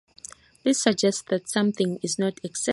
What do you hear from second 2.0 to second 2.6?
is not excessive or